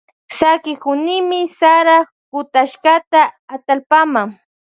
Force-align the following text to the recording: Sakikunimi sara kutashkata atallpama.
Sakikunimi 0.37 1.39
sara 1.57 1.97
kutashkata 2.31 3.21
atallpama. 3.55 4.21